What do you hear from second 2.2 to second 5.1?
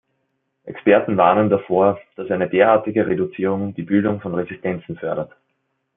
eine derartige Reduzierung die Bildung von Resistenzen